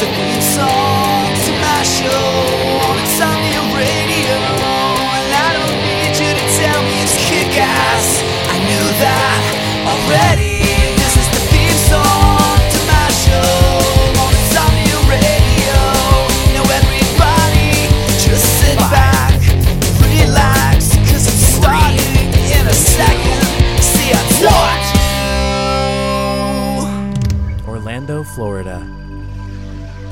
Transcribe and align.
the 0.00 0.06
theme 0.06 0.40
song 0.40 1.28
to 1.44 1.52
my 1.60 1.82
show 1.82 2.08
on 2.88 2.96
Radio. 3.76 4.36
And 5.16 5.30
I 5.30 5.48
don't 5.58 5.76
need 5.84 6.16
you 6.16 6.32
to 6.40 6.46
tell 6.56 6.80
me 6.84 7.02
it's 7.02 7.16
kick 7.28 7.52
ass. 7.60 8.22
I 8.48 8.56
knew 8.64 8.86
that 9.04 9.42
already. 9.92 10.49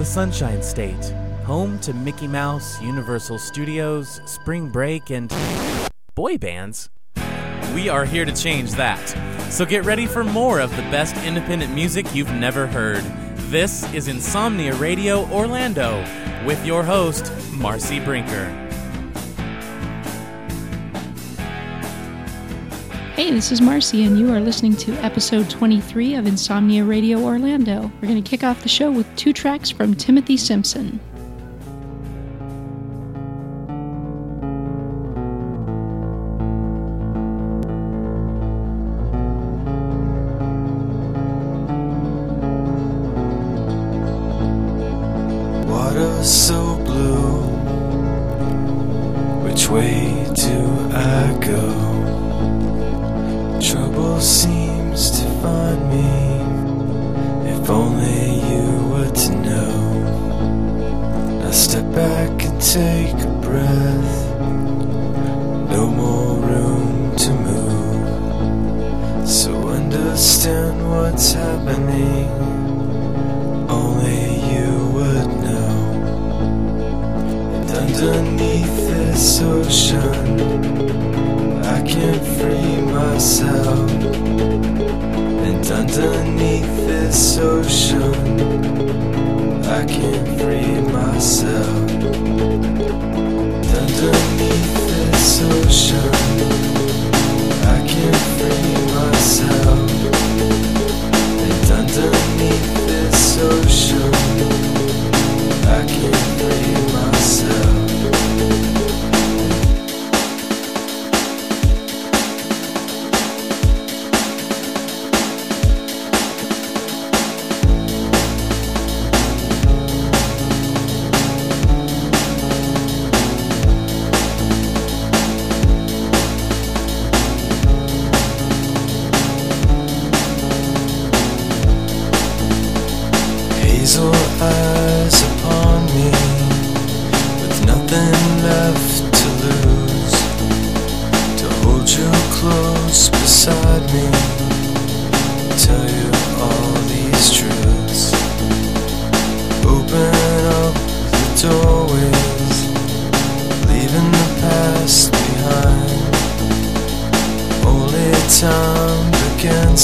Sunshine 0.08 0.62
State, 0.62 1.12
home 1.44 1.78
to 1.80 1.92
Mickey 1.92 2.26
Mouse, 2.26 2.80
Universal 2.80 3.38
Studios, 3.38 4.22
Spring 4.24 4.70
Break, 4.70 5.10
and 5.10 5.30
boy 6.14 6.38
bands. 6.38 6.88
We 7.74 7.90
are 7.90 8.06
here 8.06 8.24
to 8.24 8.32
change 8.32 8.72
that. 8.72 9.06
So 9.52 9.66
get 9.66 9.84
ready 9.84 10.06
for 10.06 10.24
more 10.24 10.60
of 10.60 10.74
the 10.76 10.82
best 10.82 11.14
independent 11.26 11.74
music 11.74 12.14
you've 12.14 12.32
never 12.32 12.66
heard. 12.66 13.04
This 13.50 13.84
is 13.92 14.08
Insomnia 14.08 14.74
Radio 14.76 15.30
Orlando 15.30 15.98
with 16.46 16.64
your 16.64 16.82
host, 16.82 17.30
Marcy 17.52 18.00
Brinker. 18.00 18.67
Hey, 23.18 23.32
this 23.32 23.50
is 23.50 23.60
Marcy, 23.60 24.04
and 24.04 24.16
you 24.16 24.32
are 24.32 24.38
listening 24.38 24.76
to 24.76 24.92
episode 25.04 25.50
23 25.50 26.14
of 26.14 26.28
Insomnia 26.28 26.84
Radio 26.84 27.18
Orlando. 27.18 27.90
We're 28.00 28.06
going 28.06 28.22
to 28.22 28.30
kick 28.30 28.44
off 28.44 28.62
the 28.62 28.68
show 28.68 28.92
with 28.92 29.12
two 29.16 29.32
tracks 29.32 29.70
from 29.70 29.96
Timothy 29.96 30.36
Simpson. 30.36 31.00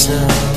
Begins 0.07 0.54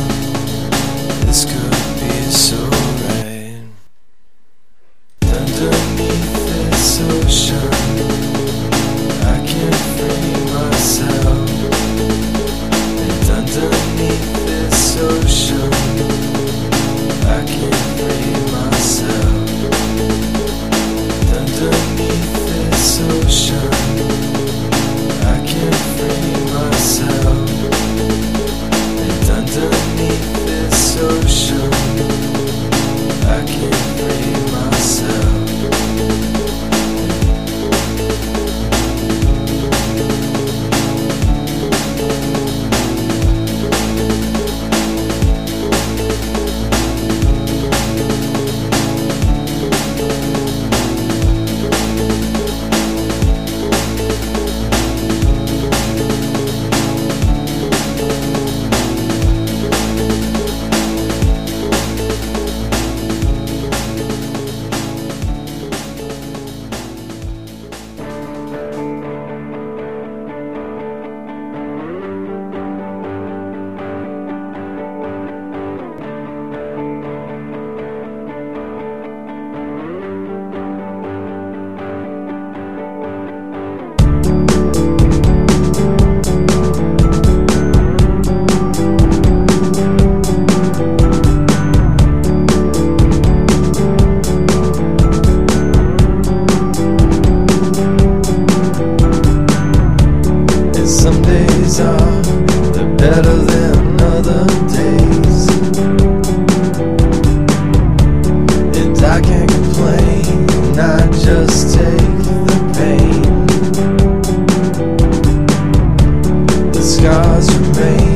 scars 117.07 117.47
remain, 117.59 118.06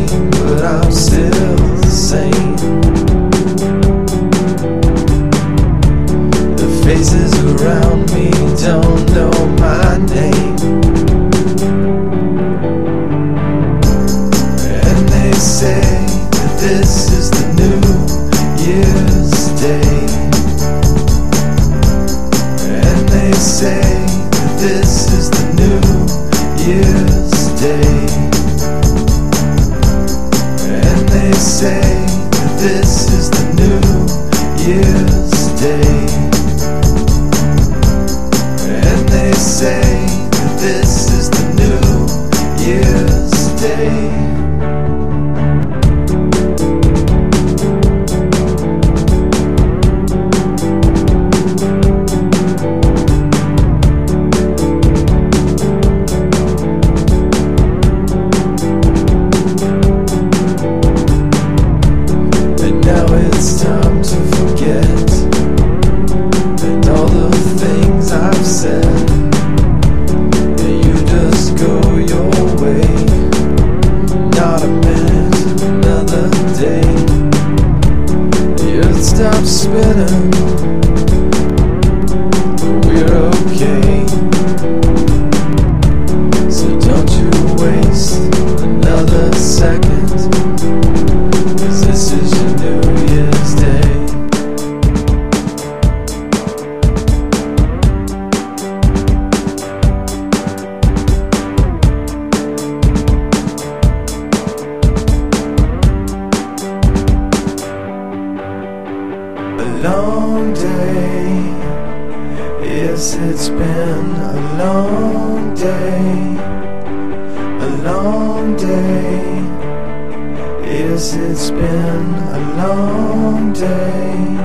been 121.51 122.13
a 122.15 122.39
long 122.57 123.53
day, 123.53 124.37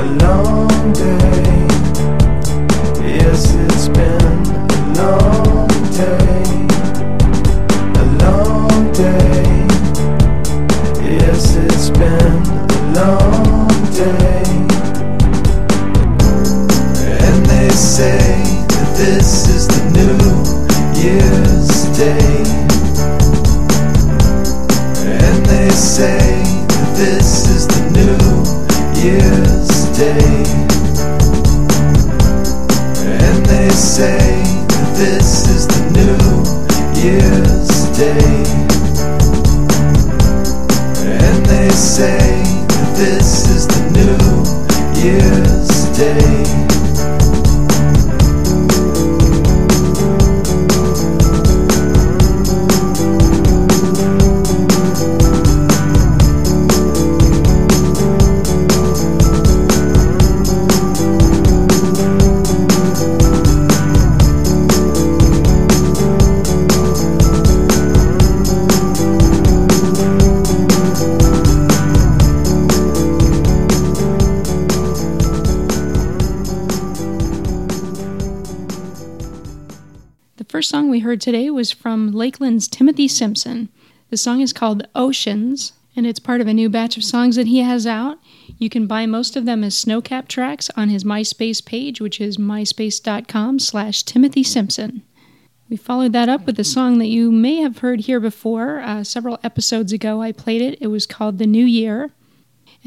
a 0.00 0.04
long 0.22 0.57
heard 81.08 81.20
today 81.22 81.48
was 81.48 81.72
from 81.72 82.12
Lakeland's 82.12 82.68
Timothy 82.68 83.08
Simpson. 83.08 83.70
The 84.10 84.18
song 84.18 84.42
is 84.42 84.52
called 84.52 84.86
Oceans, 84.94 85.72
and 85.96 86.06
it's 86.06 86.20
part 86.20 86.42
of 86.42 86.46
a 86.46 86.52
new 86.52 86.68
batch 86.68 86.98
of 86.98 87.02
songs 87.02 87.36
that 87.36 87.46
he 87.46 87.60
has 87.60 87.86
out. 87.86 88.18
You 88.58 88.68
can 88.68 88.86
buy 88.86 89.06
most 89.06 89.34
of 89.34 89.46
them 89.46 89.64
as 89.64 89.74
Snocap 89.74 90.28
tracks 90.28 90.68
on 90.76 90.90
his 90.90 91.04
MySpace 91.04 91.64
page, 91.64 91.98
which 91.98 92.20
is 92.20 92.36
myspace.com 92.36 93.58
slash 93.58 94.02
Timothy 94.02 94.42
Simpson. 94.42 95.02
We 95.70 95.78
followed 95.78 96.12
that 96.12 96.28
up 96.28 96.44
with 96.44 96.60
a 96.60 96.64
song 96.64 96.98
that 96.98 97.06
you 97.06 97.32
may 97.32 97.56
have 97.62 97.78
heard 97.78 98.00
here 98.00 98.20
before. 98.20 98.80
Uh, 98.80 99.02
several 99.02 99.38
episodes 99.42 99.94
ago, 99.94 100.20
I 100.20 100.32
played 100.32 100.60
it. 100.60 100.76
It 100.78 100.88
was 100.88 101.06
called 101.06 101.38
The 101.38 101.46
New 101.46 101.64
Year 101.64 102.10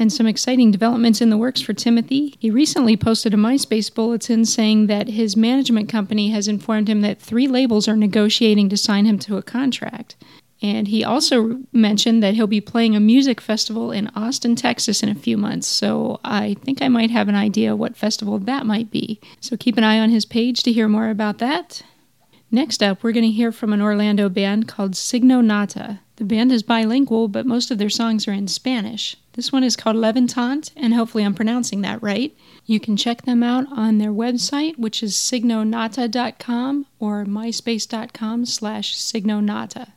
and 0.02 0.12
some 0.12 0.26
exciting 0.26 0.72
developments 0.72 1.20
in 1.20 1.30
the 1.30 1.38
works 1.38 1.62
for 1.62 1.72
Timothy. 1.72 2.34
He 2.40 2.50
recently 2.50 2.96
posted 2.96 3.32
a 3.32 3.36
MySpace 3.36 3.94
bulletin 3.94 4.44
saying 4.44 4.88
that 4.88 5.08
his 5.08 5.36
management 5.36 5.88
company 5.88 6.30
has 6.30 6.48
informed 6.48 6.88
him 6.88 7.00
that 7.02 7.22
three 7.22 7.46
labels 7.46 7.86
are 7.86 7.96
negotiating 7.96 8.68
to 8.68 8.76
sign 8.76 9.06
him 9.06 9.18
to 9.20 9.36
a 9.36 9.42
contract. 9.42 10.16
And 10.60 10.88
he 10.88 11.04
also 11.04 11.60
mentioned 11.72 12.22
that 12.22 12.34
he'll 12.34 12.46
be 12.46 12.60
playing 12.60 12.94
a 12.94 13.00
music 13.00 13.40
festival 13.40 13.92
in 13.92 14.10
Austin, 14.14 14.56
Texas 14.56 15.02
in 15.02 15.08
a 15.08 15.14
few 15.14 15.36
months. 15.36 15.68
So 15.68 16.20
I 16.24 16.56
think 16.64 16.82
I 16.82 16.88
might 16.88 17.10
have 17.10 17.28
an 17.28 17.34
idea 17.36 17.76
what 17.76 17.96
festival 17.96 18.38
that 18.40 18.66
might 18.66 18.90
be. 18.90 19.20
So 19.40 19.56
keep 19.56 19.76
an 19.76 19.84
eye 19.84 20.00
on 20.00 20.10
his 20.10 20.24
page 20.24 20.62
to 20.64 20.72
hear 20.72 20.88
more 20.88 21.10
about 21.10 21.38
that. 21.38 21.82
Next 22.50 22.82
up, 22.82 23.02
we're 23.02 23.12
going 23.12 23.24
to 23.24 23.30
hear 23.30 23.50
from 23.50 23.72
an 23.72 23.80
Orlando 23.80 24.28
band 24.28 24.68
called 24.68 24.94
Signo 24.94 25.40
Nata. 25.40 26.00
The 26.16 26.24
band 26.24 26.52
is 26.52 26.62
bilingual, 26.62 27.28
but 27.28 27.46
most 27.46 27.70
of 27.70 27.78
their 27.78 27.88
songs 27.88 28.28
are 28.28 28.32
in 28.32 28.46
Spanish. 28.46 29.16
This 29.34 29.50
one 29.50 29.64
is 29.64 29.76
called 29.76 29.96
Levantant, 29.96 30.72
and 30.76 30.92
hopefully 30.92 31.24
I'm 31.24 31.34
pronouncing 31.34 31.80
that 31.80 32.02
right. 32.02 32.36
You 32.66 32.78
can 32.78 32.96
check 32.96 33.22
them 33.22 33.42
out 33.42 33.66
on 33.72 33.98
their 33.98 34.12
website, 34.12 34.78
which 34.78 35.02
is 35.02 35.14
signonata.com 35.14 36.86
or 36.98 37.24
myspace.com 37.24 38.44
slash 38.46 38.94
signonata. 38.94 39.92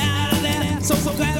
out 0.00 0.32
of 0.32 0.42
there. 0.42 0.80
So 0.80 0.94
grab 1.16 1.37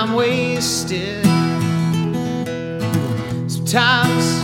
I'm 0.06 0.12
wasted. 0.12 1.24
Sometimes 3.50 4.43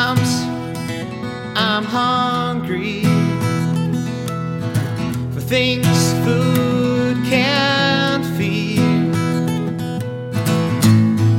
Sometimes 0.00 0.32
I'm 1.56 1.84
hungry 1.84 3.02
for 5.34 5.40
things 5.42 6.14
food 6.24 7.18
can't 7.26 8.24
feed. 8.34 8.78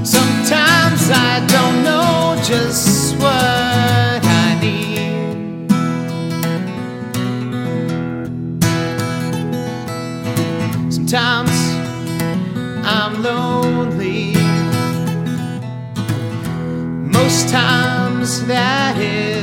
Sometimes 0.05 1.09
I 1.09 1.43
don't 1.47 1.83
know 1.83 2.39
just 2.43 3.15
what 3.15 4.21
I 4.23 4.59
need. 4.61 5.71
Sometimes 10.93 11.51
I'm 12.85 13.23
lonely. 13.23 14.35
Most 17.11 17.49
times 17.49 18.10
that 18.21 18.97
is. 18.97 19.40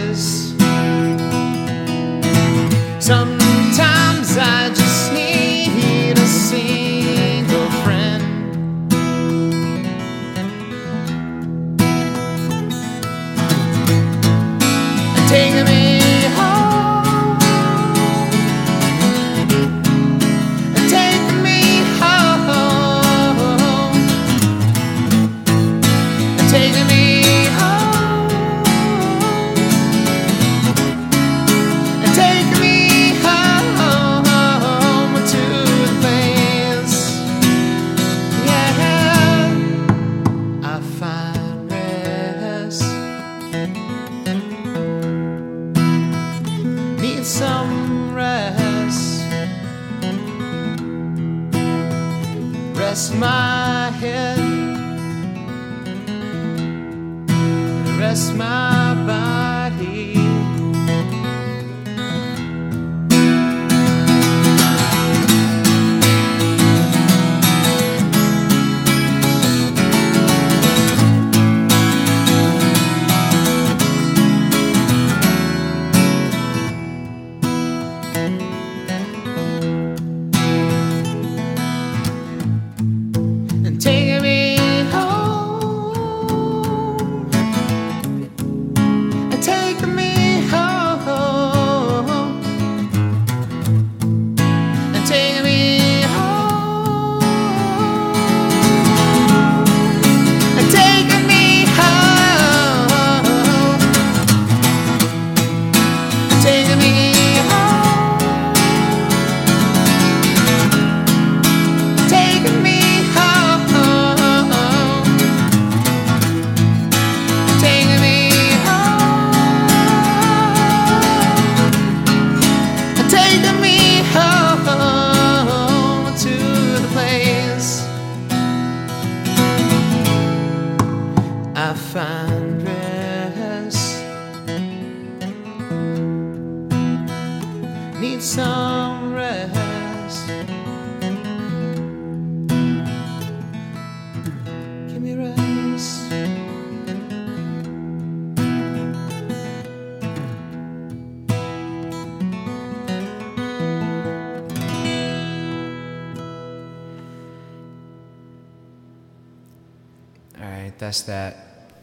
That's 160.79 161.01
that. 161.03 161.37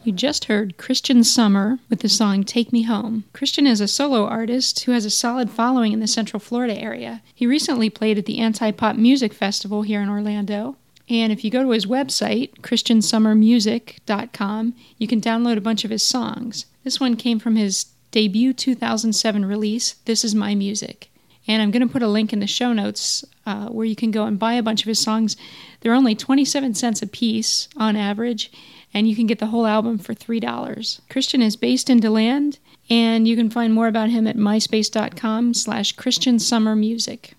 You 0.04 0.12
just 0.12 0.44
heard 0.44 0.76
Christian 0.76 1.24
Summer 1.24 1.80
with 1.90 1.98
the 1.98 2.08
song 2.08 2.44
Take 2.44 2.72
Me 2.72 2.82
Home. 2.82 3.24
Christian 3.32 3.66
is 3.66 3.80
a 3.80 3.88
solo 3.88 4.24
artist 4.24 4.84
who 4.84 4.92
has 4.92 5.04
a 5.04 5.10
solid 5.10 5.50
following 5.50 5.92
in 5.92 5.98
the 5.98 6.06
Central 6.06 6.38
Florida 6.38 6.80
area. 6.80 7.22
He 7.34 7.44
recently 7.44 7.90
played 7.90 8.16
at 8.16 8.26
the 8.26 8.38
Anti 8.38 8.70
Pop 8.70 8.94
Music 8.94 9.34
Festival 9.34 9.82
here 9.82 10.00
in 10.00 10.08
Orlando. 10.08 10.76
And 11.08 11.32
if 11.32 11.44
you 11.44 11.50
go 11.50 11.62
to 11.62 11.70
his 11.70 11.86
website, 11.86 12.54
ChristianSummerMusic.com, 12.60 14.74
you 14.98 15.08
can 15.08 15.20
download 15.20 15.56
a 15.56 15.60
bunch 15.60 15.84
of 15.84 15.90
his 15.90 16.04
songs. 16.04 16.66
This 16.84 17.00
one 17.00 17.16
came 17.16 17.38
from 17.38 17.56
his 17.56 17.86
debut 18.12 18.52
2007 18.52 19.44
release, 19.44 19.94
This 20.04 20.24
Is 20.24 20.34
My 20.34 20.54
Music. 20.54 21.10
And 21.48 21.62
I'm 21.62 21.70
going 21.70 21.86
to 21.86 21.92
put 21.92 22.02
a 22.02 22.08
link 22.08 22.32
in 22.32 22.40
the 22.40 22.46
show 22.46 22.72
notes 22.72 23.24
uh, 23.44 23.68
where 23.68 23.86
you 23.86 23.96
can 23.96 24.10
go 24.10 24.24
and 24.24 24.38
buy 24.38 24.54
a 24.54 24.62
bunch 24.62 24.82
of 24.82 24.88
his 24.88 24.98
songs. 24.98 25.36
They're 25.80 25.94
only 25.94 26.14
27 26.14 26.74
cents 26.74 27.02
a 27.02 27.06
piece 27.06 27.68
on 27.76 27.94
average, 27.94 28.50
and 28.96 29.06
you 29.06 29.14
can 29.14 29.26
get 29.26 29.40
the 29.40 29.48
whole 29.48 29.66
album 29.66 29.98
for 29.98 30.14
$3. 30.14 31.00
Christian 31.10 31.42
is 31.42 31.54
based 31.54 31.90
in 31.90 32.00
DeLand, 32.00 32.58
and 32.88 33.28
you 33.28 33.36
can 33.36 33.50
find 33.50 33.74
more 33.74 33.88
about 33.88 34.08
him 34.08 34.26
at 34.26 34.38
myspace.com 34.38 35.52
slash 35.52 35.92
Christian 35.92 36.38
Summer 36.38 36.74
Music. 36.74 37.34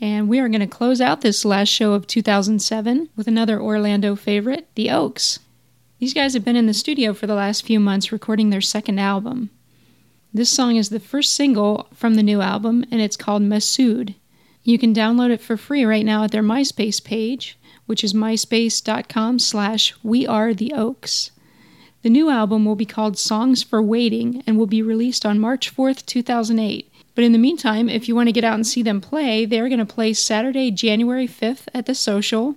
And 0.00 0.28
we 0.28 0.40
are 0.40 0.48
going 0.48 0.58
to 0.60 0.66
close 0.66 1.00
out 1.00 1.20
this 1.20 1.44
last 1.44 1.68
show 1.68 1.92
of 1.92 2.08
2007 2.08 3.10
with 3.14 3.28
another 3.28 3.60
Orlando 3.60 4.16
favorite, 4.16 4.66
The 4.74 4.90
Oaks. 4.90 5.38
These 6.00 6.14
guys 6.14 6.34
have 6.34 6.44
been 6.44 6.56
in 6.56 6.66
the 6.66 6.74
studio 6.74 7.14
for 7.14 7.28
the 7.28 7.36
last 7.36 7.64
few 7.64 7.78
months 7.78 8.10
recording 8.10 8.50
their 8.50 8.60
second 8.60 8.98
album. 8.98 9.50
This 10.34 10.50
song 10.50 10.74
is 10.74 10.88
the 10.88 10.98
first 10.98 11.32
single 11.32 11.86
from 11.94 12.14
the 12.14 12.24
new 12.24 12.40
album, 12.40 12.84
and 12.90 13.00
it's 13.00 13.16
called 13.16 13.42
Masood. 13.42 14.16
You 14.64 14.80
can 14.80 14.92
download 14.92 15.30
it 15.30 15.40
for 15.40 15.56
free 15.56 15.84
right 15.84 16.04
now 16.04 16.24
at 16.24 16.32
their 16.32 16.42
MySpace 16.42 17.04
page, 17.04 17.56
which 17.90 18.04
is 18.04 18.14
myspace.com 18.14 19.36
slash 19.40 19.96
we 20.04 20.24
are 20.24 20.54
the 20.54 20.72
oaks. 20.72 21.32
The 22.02 22.08
new 22.08 22.30
album 22.30 22.64
will 22.64 22.76
be 22.76 22.86
called 22.86 23.18
Songs 23.18 23.64
for 23.64 23.82
Waiting 23.82 24.44
and 24.46 24.56
will 24.56 24.68
be 24.68 24.80
released 24.80 25.26
on 25.26 25.40
March 25.40 25.74
4th, 25.74 26.06
2008. 26.06 26.88
But 27.16 27.24
in 27.24 27.32
the 27.32 27.38
meantime, 27.38 27.88
if 27.88 28.06
you 28.06 28.14
want 28.14 28.28
to 28.28 28.32
get 28.32 28.44
out 28.44 28.54
and 28.54 28.64
see 28.64 28.84
them 28.84 29.00
play, 29.00 29.44
they're 29.44 29.68
going 29.68 29.80
to 29.80 29.84
play 29.84 30.12
Saturday, 30.12 30.70
January 30.70 31.26
5th 31.26 31.66
at 31.74 31.86
the 31.86 31.96
Social 31.96 32.54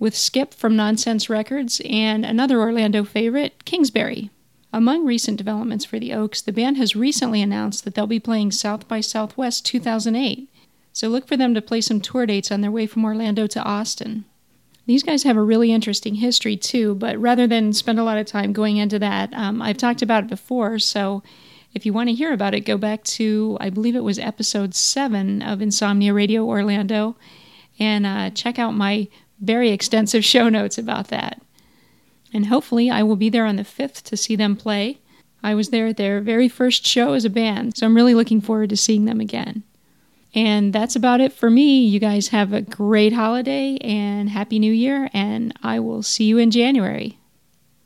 with 0.00 0.16
Skip 0.16 0.52
from 0.52 0.74
Nonsense 0.74 1.30
Records 1.30 1.80
and 1.88 2.26
another 2.26 2.58
Orlando 2.58 3.04
favorite, 3.04 3.64
Kingsbury. 3.64 4.30
Among 4.72 5.06
recent 5.06 5.38
developments 5.38 5.84
for 5.84 6.00
the 6.00 6.12
Oaks, 6.12 6.42
the 6.42 6.50
band 6.50 6.76
has 6.78 6.96
recently 6.96 7.40
announced 7.40 7.84
that 7.84 7.94
they'll 7.94 8.08
be 8.08 8.18
playing 8.18 8.50
South 8.50 8.88
by 8.88 9.00
Southwest 9.00 9.64
2008. 9.64 10.48
So 10.92 11.06
look 11.06 11.28
for 11.28 11.36
them 11.36 11.54
to 11.54 11.62
play 11.62 11.80
some 11.82 12.00
tour 12.00 12.26
dates 12.26 12.50
on 12.50 12.62
their 12.62 12.72
way 12.72 12.88
from 12.88 13.04
Orlando 13.04 13.46
to 13.46 13.62
Austin. 13.62 14.24
These 14.86 15.02
guys 15.02 15.24
have 15.24 15.36
a 15.36 15.42
really 15.42 15.72
interesting 15.72 16.14
history 16.14 16.56
too, 16.56 16.94
but 16.94 17.18
rather 17.18 17.46
than 17.46 17.72
spend 17.72 17.98
a 17.98 18.04
lot 18.04 18.18
of 18.18 18.26
time 18.26 18.52
going 18.52 18.76
into 18.76 18.98
that, 19.00 19.32
um, 19.34 19.60
I've 19.60 19.76
talked 19.76 20.02
about 20.02 20.24
it 20.24 20.30
before. 20.30 20.78
So 20.78 21.22
if 21.74 21.84
you 21.84 21.92
want 21.92 22.08
to 22.08 22.14
hear 22.14 22.32
about 22.32 22.54
it, 22.54 22.60
go 22.60 22.78
back 22.78 23.02
to, 23.04 23.58
I 23.60 23.70
believe 23.70 23.96
it 23.96 24.04
was 24.04 24.18
episode 24.18 24.74
7 24.74 25.42
of 25.42 25.60
Insomnia 25.60 26.14
Radio 26.14 26.44
Orlando, 26.46 27.16
and 27.78 28.06
uh, 28.06 28.30
check 28.30 28.58
out 28.58 28.74
my 28.74 29.08
very 29.40 29.70
extensive 29.70 30.24
show 30.32 30.48
notes 30.48 30.78
about 30.78 31.08
that 31.08 31.42
and 32.36 32.46
hopefully 32.46 32.90
I 32.90 33.02
will 33.02 33.16
be 33.16 33.30
there 33.30 33.46
on 33.46 33.56
the 33.56 33.62
5th 33.62 34.02
to 34.02 34.16
see 34.16 34.36
them 34.36 34.56
play. 34.56 34.98
I 35.42 35.54
was 35.54 35.70
there 35.70 35.86
at 35.86 35.96
their 35.96 36.20
very 36.20 36.48
first 36.48 36.86
show 36.86 37.14
as 37.14 37.24
a 37.24 37.30
band, 37.30 37.76
so 37.76 37.86
I'm 37.86 37.96
really 37.96 38.14
looking 38.14 38.42
forward 38.42 38.68
to 38.70 38.76
seeing 38.76 39.06
them 39.06 39.20
again. 39.20 39.62
And 40.36 40.70
that's 40.72 40.94
about 40.94 41.22
it 41.22 41.32
for 41.32 41.50
me. 41.50 41.86
You 41.86 41.98
guys 41.98 42.28
have 42.28 42.52
a 42.52 42.60
great 42.60 43.14
holiday 43.14 43.78
and 43.80 44.28
Happy 44.28 44.58
New 44.58 44.72
Year, 44.72 45.08
and 45.14 45.54
I 45.62 45.80
will 45.80 46.02
see 46.02 46.24
you 46.24 46.36
in 46.36 46.50
January. 46.50 47.18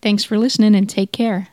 Thanks 0.02 0.24
for 0.24 0.36
listening 0.36 0.74
and 0.74 0.90
take 0.90 1.12
care. 1.12 1.48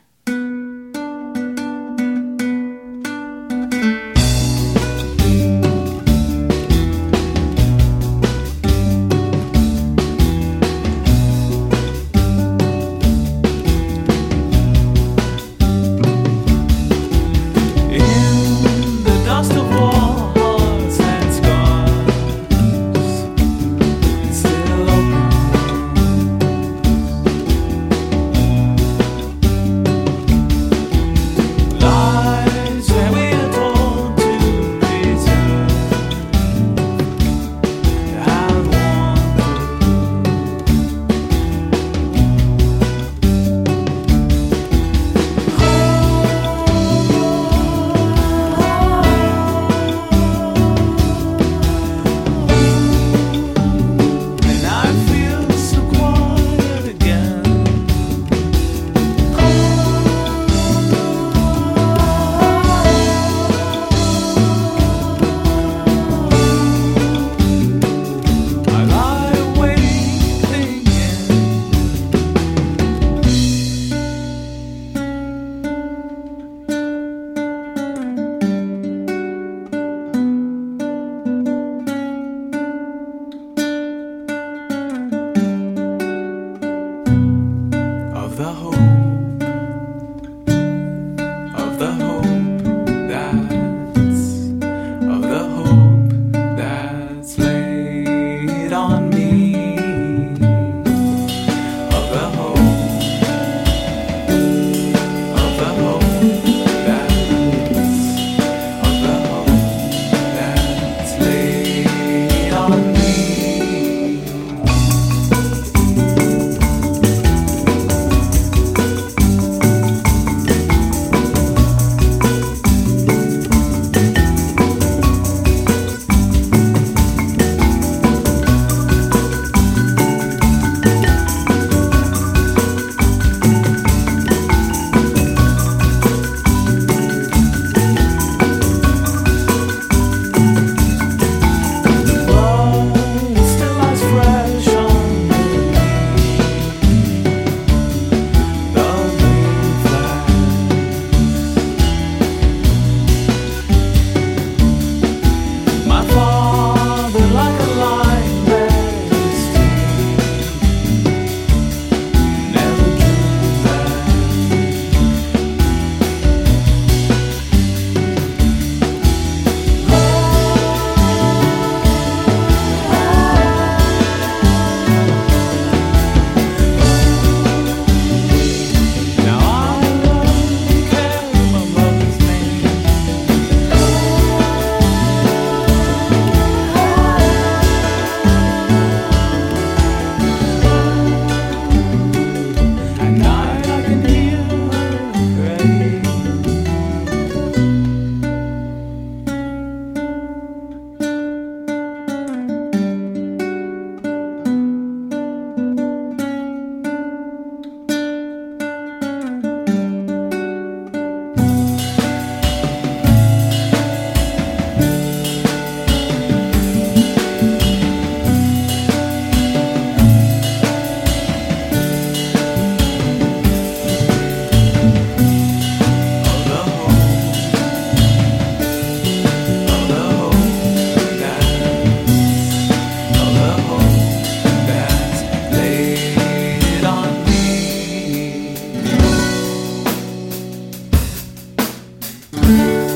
Mm-hmm. 242.32 242.87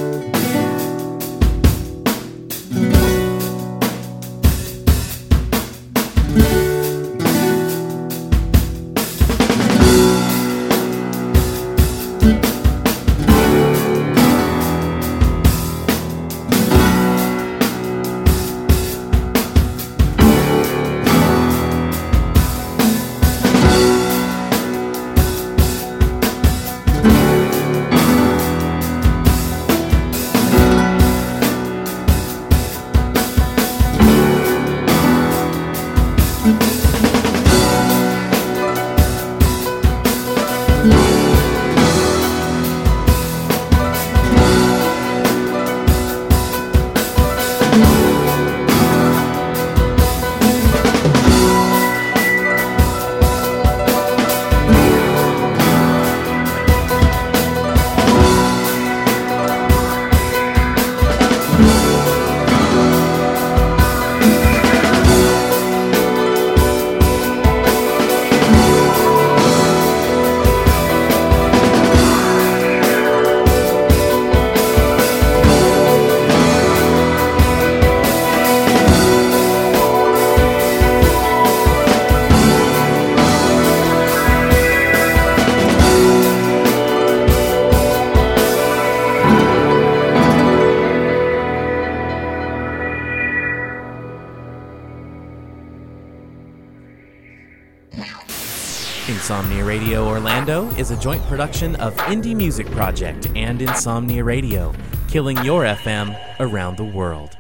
Orlando 100.13 100.69
is 100.73 100.91
a 100.91 100.97
joint 100.99 101.23
production 101.23 101.75
of 101.77 101.97
Indie 101.97 102.37
Music 102.37 102.67
Project 102.73 103.29
and 103.35 103.63
Insomnia 103.63 104.23
Radio, 104.23 104.75
killing 105.09 105.43
your 105.43 105.65
FM 105.65 106.15
around 106.39 106.77
the 106.77 106.85
world. 106.85 107.31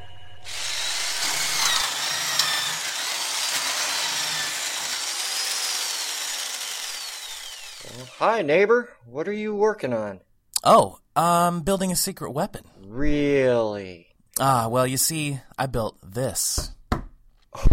Hi, 8.16 8.40
neighbor. 8.40 8.88
What 9.04 9.28
are 9.28 9.34
you 9.34 9.54
working 9.54 9.92
on? 9.92 10.20
Oh, 10.64 10.98
I'm 11.14 11.60
building 11.60 11.92
a 11.92 11.96
secret 11.96 12.30
weapon. 12.30 12.62
Really? 12.86 14.06
Ah, 14.40 14.68
well, 14.68 14.86
you 14.86 14.96
see, 14.96 15.40
I 15.58 15.66
built 15.66 15.98
this. 16.02 16.70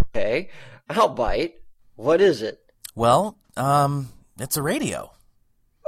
Okay, 0.10 0.50
I'll 0.90 1.08
bite. 1.08 1.56
What 1.96 2.20
is 2.20 2.42
it? 2.42 2.60
Well, 2.96 3.38
um, 3.56 4.10
it's 4.40 4.58
a 4.58 4.64
radio. 4.64 5.12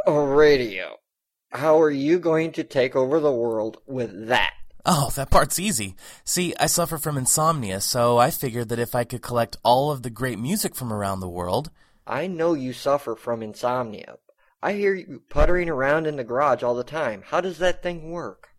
A 0.05 0.19
radio. 0.19 0.97
How 1.51 1.81
are 1.81 1.91
you 1.91 2.19
going 2.19 2.53
to 2.53 2.63
take 2.63 2.95
over 2.95 3.19
the 3.19 3.31
world 3.31 3.77
with 3.85 4.27
that? 4.27 4.53
Oh, 4.85 5.11
that 5.15 5.29
part's 5.29 5.59
easy. 5.59 5.95
See, 6.23 6.53
I 6.59 6.65
suffer 6.65 6.97
from 6.97 7.17
insomnia, 7.17 7.81
so 7.81 8.17
I 8.17 8.31
figured 8.31 8.69
that 8.69 8.79
if 8.79 8.95
I 8.95 9.03
could 9.03 9.21
collect 9.21 9.57
all 9.63 9.91
of 9.91 10.01
the 10.01 10.09
great 10.09 10.39
music 10.39 10.75
from 10.75 10.91
around 10.91 11.19
the 11.19 11.29
world. 11.29 11.69
I 12.07 12.27
know 12.27 12.53
you 12.53 12.73
suffer 12.73 13.15
from 13.15 13.43
insomnia. 13.43 14.15
I 14.63 14.73
hear 14.73 14.93
you 14.93 15.21
puttering 15.29 15.69
around 15.69 16.07
in 16.07 16.15
the 16.15 16.23
garage 16.23 16.63
all 16.63 16.75
the 16.75 16.83
time. 16.83 17.23
How 17.25 17.41
does 17.41 17.57
that 17.59 17.83
thing 17.83 18.11
work? 18.11 18.49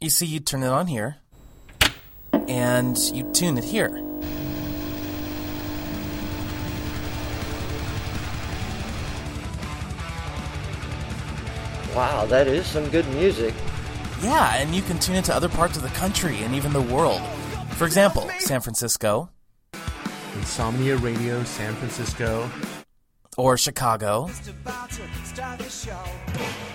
You 0.00 0.10
see, 0.10 0.26
you 0.26 0.40
turn 0.40 0.62
it 0.62 0.68
on 0.68 0.86
here, 0.86 1.16
and 2.32 2.98
you 2.98 3.30
tune 3.32 3.58
it 3.58 3.64
here. 3.64 3.88
Wow, 11.94 12.26
that 12.26 12.46
is 12.46 12.66
some 12.66 12.88
good 12.90 13.06
music. 13.08 13.54
Yeah, 14.22 14.54
and 14.56 14.74
you 14.74 14.82
can 14.82 14.98
tune 14.98 15.16
into 15.16 15.34
other 15.34 15.48
parts 15.48 15.76
of 15.76 15.82
the 15.82 15.88
country 15.90 16.38
and 16.38 16.54
even 16.54 16.72
the 16.72 16.80
world. 16.82 17.20
For 17.76 17.86
example, 17.86 18.30
San 18.38 18.60
Francisco, 18.60 19.30
Insomnia 20.36 20.96
Radio 20.98 21.42
San 21.44 21.74
Francisco. 21.74 22.50
or 23.36 23.56
Chicago. 23.56 24.28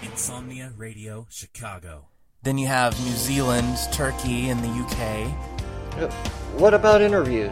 Insomnia 0.02 0.74
Radio 0.76 1.28
Chicago. 1.30 2.06
Then 2.44 2.58
you 2.58 2.68
have 2.68 3.00
New 3.06 3.12
Zealand, 3.14 3.78
Turkey, 3.92 4.50
and 4.50 4.62
the 4.64 4.70
UK. 4.70 6.02
Uh, 6.02 6.12
What 6.58 6.74
about 6.74 7.02
interviews? 7.02 7.52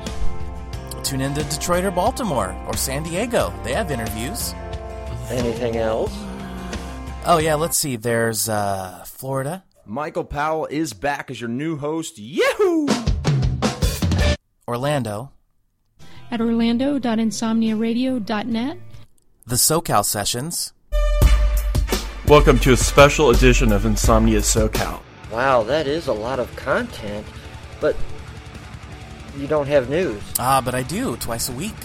Tune 1.04 1.21
into 1.21 1.43
Detroit 1.43 1.84
or 1.84 1.91
Baltimore 1.91 2.56
or 2.67 2.76
San 2.78 3.04
Diego. 3.04 3.54
They 3.63 3.73
have 3.73 3.91
interviews. 3.91 4.54
Anything 5.30 5.78
else? 5.78 6.13
Oh, 7.25 7.38
yeah, 7.41 7.55
let's 7.55 7.77
see. 7.77 7.95
There's 7.95 8.49
uh, 8.49 9.03
Florida, 9.07 9.63
Michael 9.86 10.25
Powell 10.25 10.65
is 10.65 10.91
back 10.93 11.31
as 11.31 11.39
your 11.39 11.49
new 11.49 11.77
host. 11.77 12.19
Yahoo! 12.19 12.88
Orlando, 14.67 15.31
At 16.31 16.41
orlando.insomniaradio.net. 16.41 18.77
the 19.45 19.55
SoCal 19.55 20.03
Sessions, 20.05 20.73
Welcome 22.27 22.57
to 22.59 22.71
a 22.73 22.77
special 22.77 23.29
edition 23.31 23.71
of 23.73 23.86
Insomnia 23.86 24.39
SoCal. 24.39 25.01
Wow, 25.31 25.63
that 25.63 25.88
is 25.88 26.07
a 26.07 26.13
lot 26.13 26.39
of 26.39 26.53
content, 26.55 27.25
but 27.81 27.95
you 29.38 29.47
don't 29.47 29.67
have 29.67 29.89
news. 29.89 30.21
Ah, 30.39 30.62
but 30.63 30.73
I 30.75 30.83
do 30.83 31.17
twice 31.17 31.49
a 31.49 31.53
week. 31.53 31.75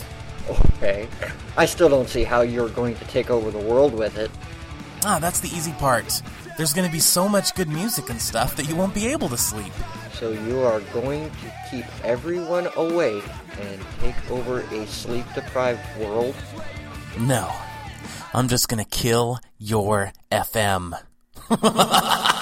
Okay. 0.76 1.08
I 1.56 1.66
still 1.66 1.88
don't 1.88 2.08
see 2.08 2.22
how 2.24 2.42
you're 2.42 2.68
going 2.68 2.94
to 2.96 3.04
take 3.06 3.30
over 3.30 3.50
the 3.50 3.58
world 3.58 3.94
with 3.94 4.16
it. 4.16 4.30
Ah, 5.04 5.18
that's 5.20 5.40
the 5.40 5.48
easy 5.48 5.72
part. 5.72 6.22
There's 6.56 6.72
going 6.72 6.86
to 6.86 6.92
be 6.92 7.00
so 7.00 7.28
much 7.28 7.54
good 7.54 7.68
music 7.68 8.10
and 8.10 8.20
stuff 8.20 8.56
that 8.56 8.68
you 8.68 8.74
won't 8.74 8.94
be 8.94 9.06
able 9.08 9.28
to 9.28 9.36
sleep. 9.36 9.72
So 10.12 10.32
you 10.32 10.60
are 10.60 10.80
going 10.92 11.30
to 11.30 11.52
keep 11.70 11.84
everyone 12.04 12.68
awake 12.76 13.24
and 13.60 13.80
take 14.00 14.30
over 14.30 14.60
a 14.60 14.86
sleep 14.86 15.24
deprived 15.34 15.80
world? 16.00 16.34
No, 17.18 17.52
I'm 18.34 18.48
just 18.48 18.68
going 18.68 18.84
to 18.84 18.90
kill 18.90 19.38
your 19.58 20.12
FM. 20.32 21.00